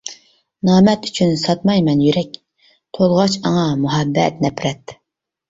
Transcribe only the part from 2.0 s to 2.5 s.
يۈرەك،